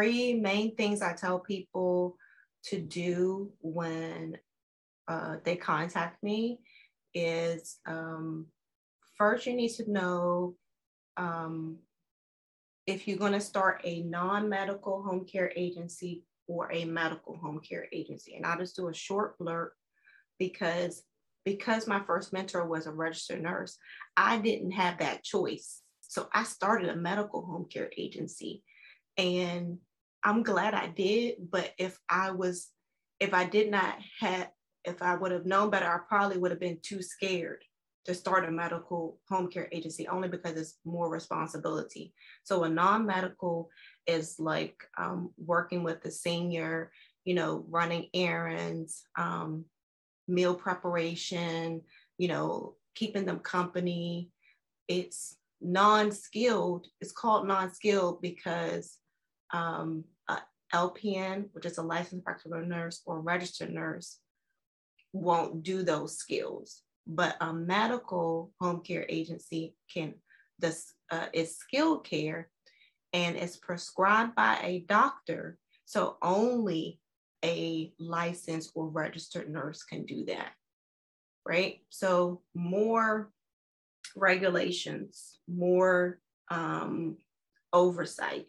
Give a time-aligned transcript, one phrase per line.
[0.00, 2.16] main things I tell people
[2.64, 4.36] to do when
[5.08, 6.60] uh, they contact me
[7.14, 8.46] is um,
[9.16, 10.54] first you need to know
[11.16, 11.78] um,
[12.86, 17.86] if you're going to start a non-medical home care agency or a medical home care
[17.92, 18.34] agency.
[18.34, 19.68] And I'll just do a short blurb
[20.38, 21.02] because
[21.44, 23.78] because my first mentor was a registered nurse,
[24.16, 25.80] I didn't have that choice.
[26.02, 28.62] So I started a medical home care agency
[29.16, 29.78] and
[30.22, 32.68] I'm glad I did, but if I was
[33.18, 34.50] if I did not have
[34.84, 37.62] if I would have known better, I probably would have been too scared
[38.06, 42.14] to start a medical home care agency only because it's more responsibility.
[42.44, 43.68] So a non-medical
[44.06, 46.92] is like um, working with the senior,
[47.24, 49.66] you know, running errands, um,
[50.26, 51.82] meal preparation,
[52.16, 54.30] you know, keeping them company.
[54.88, 56.86] It's non-skilled.
[57.02, 58.96] It's called non-skilled because
[59.52, 60.04] um,
[60.74, 64.18] LPN, which is a licensed practical nurse or registered nurse,
[65.12, 66.82] won't do those skills.
[67.06, 70.14] But a medical home care agency can,
[70.58, 72.48] this uh, is skilled care
[73.12, 75.58] and it's prescribed by a doctor.
[75.86, 77.00] So only
[77.44, 80.52] a licensed or registered nurse can do that,
[81.46, 81.80] right?
[81.88, 83.30] So more
[84.14, 87.16] regulations, more um,
[87.72, 88.46] oversight,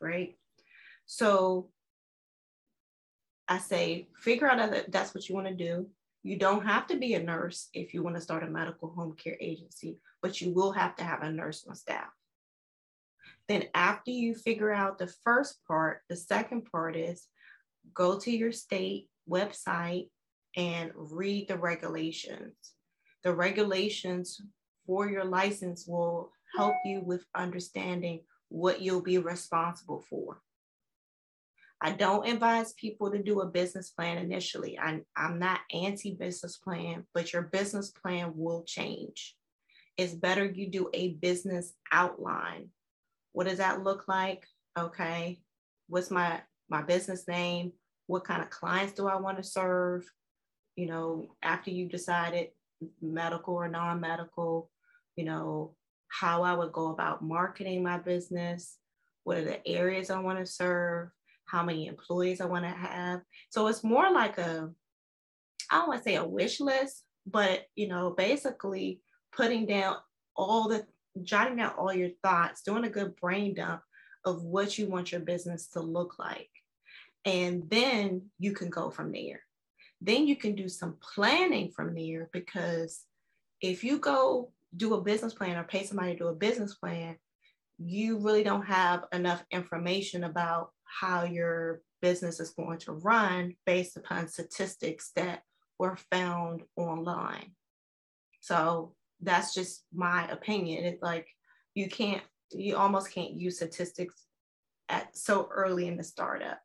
[0.00, 0.36] right?
[1.06, 1.70] So
[3.48, 5.86] I say, figure out that that's what you want to do.
[6.22, 9.14] You don't have to be a nurse if you want to start a medical home
[9.22, 12.08] care agency, but you will have to have a nurse on staff.
[13.46, 17.26] Then, after you figure out the first part, the second part is
[17.92, 20.08] go to your state website
[20.56, 22.54] and read the regulations.
[23.22, 24.40] The regulations
[24.86, 30.40] for your license will help you with understanding what you'll be responsible for.
[31.84, 34.78] I don't advise people to do a business plan initially.
[34.78, 39.36] I'm, I'm not anti business plan, but your business plan will change.
[39.98, 42.70] It's better you do a business outline.
[43.32, 44.46] What does that look like?
[44.78, 45.42] Okay.
[45.86, 46.40] What's my
[46.70, 47.72] my business name?
[48.06, 50.10] What kind of clients do I want to serve?
[50.76, 52.48] You know, after you decided
[53.02, 54.70] medical or non-medical,
[55.16, 55.74] you know,
[56.08, 58.78] how I would go about marketing my business,
[59.24, 61.10] what are the areas I want to serve,
[61.46, 63.20] how many employees I want to have.
[63.50, 64.70] So it's more like a,
[65.70, 69.00] I don't want to say a wish list, but you know, basically
[69.32, 69.96] putting down
[70.36, 70.86] all the,
[71.22, 73.82] jotting down all your thoughts, doing a good brain dump
[74.24, 76.50] of what you want your business to look like.
[77.24, 79.40] And then you can go from there.
[80.00, 83.04] Then you can do some planning from there because
[83.60, 87.16] if you go do a business plan or pay somebody to do a business plan,
[87.78, 93.96] you really don't have enough information about how your business is going to run based
[93.96, 95.42] upon statistics that
[95.78, 97.52] were found online.
[98.40, 100.84] So that's just my opinion.
[100.84, 101.26] It's like
[101.74, 102.22] you can't,
[102.52, 104.26] you almost can't use statistics
[104.88, 106.60] at so early in the startup.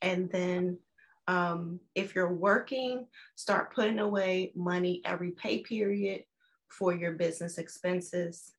[0.00, 0.78] And then
[1.26, 6.22] um, if you're working, start putting away money every pay period
[6.68, 8.52] for your business expenses.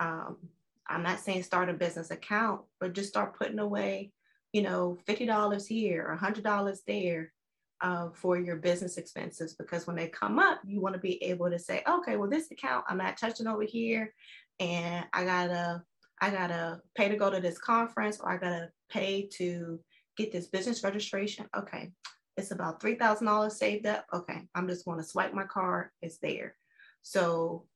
[0.00, 0.36] Um,
[0.88, 4.12] I'm not saying start a business account, but just start putting away,
[4.52, 7.32] you know, $50 here, $100 there
[7.80, 9.54] uh, for your business expenses.
[9.54, 12.50] Because when they come up, you want to be able to say, okay, well, this
[12.50, 14.12] account I'm not touching over here.
[14.60, 15.82] And I gotta,
[16.20, 19.78] I gotta pay to go to this conference or I gotta pay to
[20.16, 21.46] get this business registration.
[21.56, 21.92] Okay,
[22.36, 24.06] it's about $3,000 saved up.
[24.12, 26.56] Okay, I'm just going to swipe my card, it's there.
[27.02, 27.66] So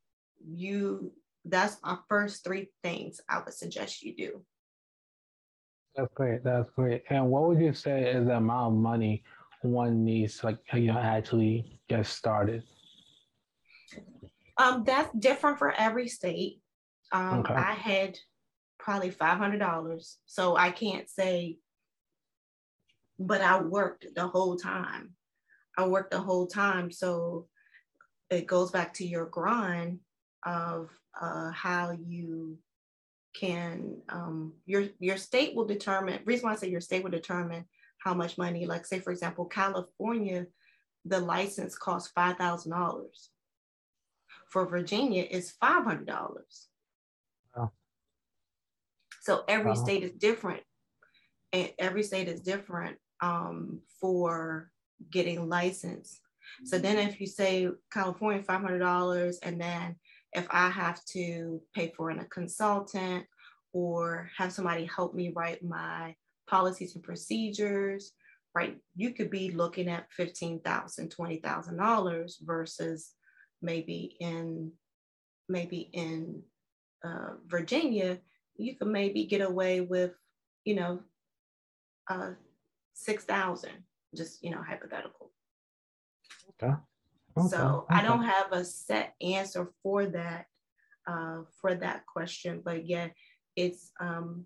[0.45, 1.13] you
[1.45, 4.45] that's my first three things I would suggest you do.
[5.97, 6.45] That's great.
[6.45, 7.03] That's great.
[7.11, 9.25] And what would you say is the amount of money
[9.63, 12.63] one needs, like you know, actually get started?
[14.57, 16.61] Um, that's different for every state.
[17.13, 17.55] Um, okay.
[17.55, 18.19] I had
[18.79, 21.59] probably five hundred dollars, so I can't say.
[23.19, 25.11] But I worked the whole time.
[25.77, 27.49] I worked the whole time, so
[28.31, 30.01] it goes back to your grind
[30.45, 30.91] of
[31.21, 32.59] uh, how you
[33.35, 37.65] can um, your your state will determine reason why I say your state will determine
[37.99, 40.47] how much money like say for example California
[41.05, 43.31] the license costs five thousand dollars
[44.49, 46.69] for Virginia is five hundred dollars
[47.57, 47.73] wow.
[49.23, 49.83] so every wow.
[49.83, 50.63] state is different
[51.53, 54.71] and every state is different um, for
[55.11, 56.21] getting licensed
[56.65, 59.97] so then if you say California $500 and then
[60.33, 63.27] if I have to pay for a consultant
[63.73, 66.15] or have somebody help me write my
[66.49, 68.13] policies and procedures,
[68.55, 68.77] right?
[68.95, 73.13] You could be looking at $15,000, $20,000 versus
[73.61, 74.73] maybe in
[75.49, 76.43] maybe in
[77.05, 78.19] uh, Virginia,
[78.57, 80.13] you could maybe get away with,
[80.65, 81.01] you know,
[82.09, 82.31] uh,
[82.95, 83.71] 6,000,
[84.15, 85.31] just, you know, hypothetical.
[86.51, 86.75] Okay.
[87.37, 87.49] Okay.
[87.49, 88.01] So okay.
[88.01, 90.47] I don't have a set answer for that,
[91.07, 93.09] uh, for that question, but yeah,
[93.57, 94.45] it's, um,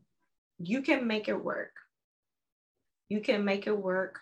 [0.58, 1.72] you can make it work.
[3.08, 4.20] You can make it work.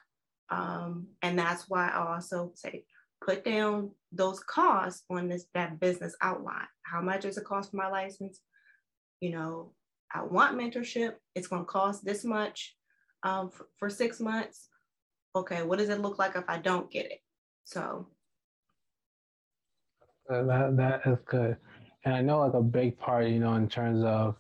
[0.50, 2.84] Um, and that's why I also say
[3.25, 6.66] put down those costs on this that business outline.
[6.82, 8.40] How much does it cost for my license?
[9.20, 9.72] You know,
[10.12, 11.14] I want mentorship.
[11.34, 12.76] It's going to cost this much
[13.22, 14.69] um, for, for six months.
[15.34, 17.20] Okay, what does it look like if I don't get it?
[17.64, 18.08] So
[20.29, 21.56] that that is good.
[22.05, 24.37] And I know like a big part, you know, in terms of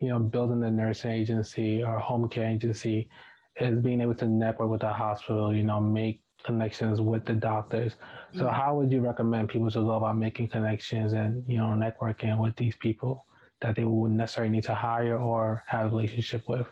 [0.00, 3.08] you know building the nursing agency or home care agency
[3.56, 7.94] is being able to network with the hospital, you know, make connections with the doctors.
[8.32, 8.54] So mm-hmm.
[8.54, 12.56] how would you recommend people to go about making connections and you know networking with
[12.56, 13.26] these people
[13.60, 16.66] that they wouldn't necessarily need to hire or have a relationship with?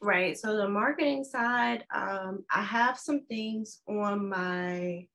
[0.00, 0.36] Right.
[0.36, 5.06] So the marketing side, um, I have some things on my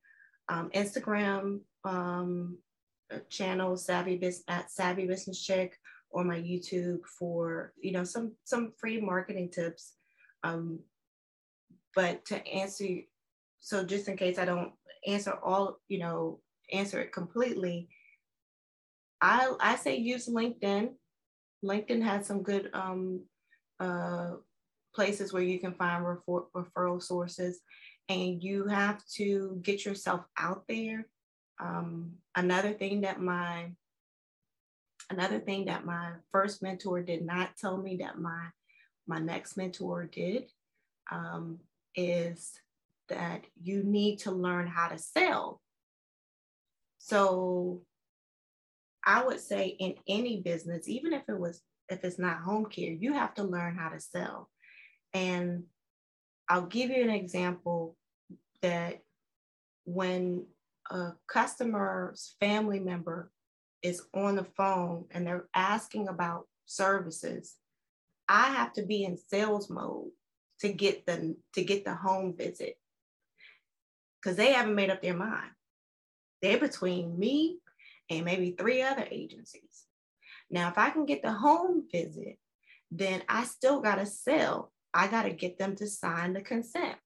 [0.48, 2.58] um, Instagram um,
[3.30, 5.78] channel, Savvy Business at Savvy Business Chick,
[6.12, 9.94] or my YouTube for you know some some free marketing tips.
[10.44, 10.80] Um,
[11.96, 12.86] but to answer,
[13.60, 14.74] so just in case I don't
[15.08, 16.40] answer all, you know,
[16.72, 17.90] answer it completely,
[19.22, 20.94] I I say use LinkedIn.
[21.64, 23.22] LinkedIn has some good um,
[23.80, 24.32] uh,
[24.96, 27.62] places where you can find refer- referral sources,
[28.08, 31.08] and you have to get yourself out there.
[31.60, 33.72] Um, another thing that my
[35.10, 38.48] another thing that my first mentor did not tell me that my
[39.08, 40.52] my next mentor did
[41.12, 41.60] um,
[41.96, 42.54] is
[43.10, 45.62] that you need to learn how to sell.
[47.00, 47.82] So
[49.06, 52.92] I would say in any business, even if it was if it's not home care,
[52.92, 54.50] you have to learn how to sell.
[55.14, 55.64] And
[56.48, 57.96] I'll give you an example
[58.62, 59.00] that
[59.86, 60.46] when
[60.90, 63.32] a customer's family member
[63.82, 67.56] is on the phone and they're asking about services,
[68.28, 70.10] I have to be in sales mode
[70.60, 72.78] to get the to get the home visit
[74.22, 75.52] because they haven't made up their mind.
[76.42, 77.60] They're between me
[78.10, 79.86] and maybe three other agencies.
[80.50, 82.38] Now, if I can get the home visit,
[82.92, 84.72] then I still got to sell.
[84.94, 86.98] I got to get them to sign the consent.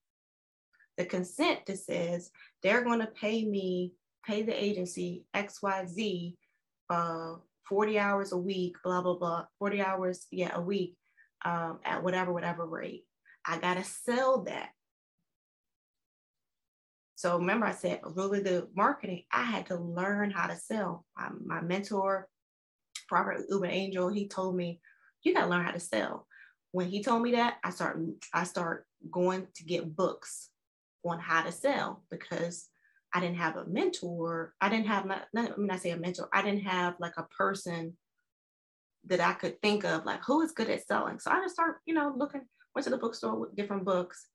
[0.96, 2.30] The consent that says
[2.62, 3.92] they're going to pay me,
[4.24, 6.36] pay the agency XYZ
[6.90, 7.34] uh,
[7.68, 10.96] 40 hours a week, blah, blah, blah, 40 hours, yeah, a week
[11.44, 13.04] um, at whatever, whatever rate.
[13.46, 14.70] I got to sell that.
[17.16, 21.06] So remember, I said really the marketing, I had to learn how to sell.
[21.18, 22.28] Um, my mentor,
[23.10, 24.80] Robert Uber Angel, he told me,
[25.22, 26.26] you got to learn how to sell.
[26.72, 27.98] When he told me that, I start
[28.32, 30.50] I start going to get books
[31.04, 32.68] on how to sell because
[33.14, 34.54] I didn't have a mentor.
[34.60, 37.26] I didn't have not, not when I say a mentor, I didn't have like a
[37.36, 37.96] person
[39.06, 41.18] that I could think of like who is good at selling.
[41.18, 42.42] So I just start, you know, looking
[42.74, 44.26] went to the bookstore with different books.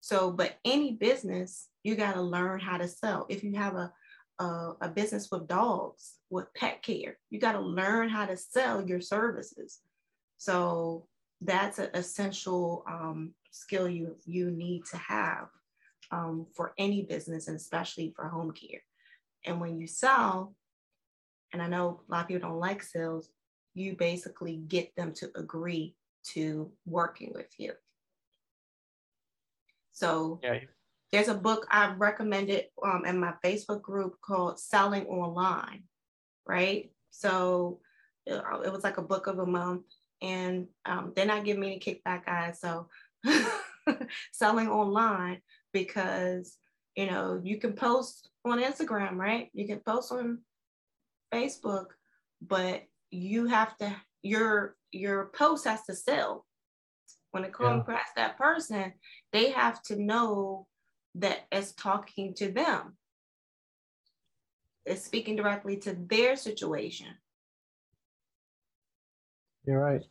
[0.00, 3.26] So, but any business, you got to learn how to sell.
[3.28, 3.92] If you have a,
[4.38, 8.86] a, a business with dogs, with pet care, you got to learn how to sell
[8.86, 9.80] your services.
[10.36, 11.06] So
[11.40, 15.48] that's an essential um, skill you you need to have
[16.10, 18.80] um, for any business, and especially for home care.
[19.44, 20.54] And when you sell,
[21.52, 23.28] and I know a lot of people don't like sales,
[23.74, 25.94] you basically get them to agree
[26.32, 27.72] to working with you.
[29.92, 30.60] So yeah.
[31.12, 35.84] there's a book I've recommended um, in my Facebook group called Selling Online,
[36.46, 36.90] right?
[37.10, 37.80] So
[38.26, 39.84] it, it was like a book of a month,
[40.22, 42.60] and um, they're not giving me any kickback, guys.
[42.60, 42.88] So
[44.32, 45.40] selling online
[45.74, 46.56] because
[46.96, 49.50] you know you can post on Instagram, right?
[49.52, 50.38] You can post on
[51.34, 51.88] Facebook,
[52.40, 56.46] but you have to your your post has to sell.
[57.32, 57.80] When it comes yeah.
[57.80, 58.92] across that person,
[59.32, 60.68] they have to know
[61.16, 62.96] that it's talking to them.
[64.86, 67.08] It's speaking directly to their situation.
[69.66, 70.02] You're right.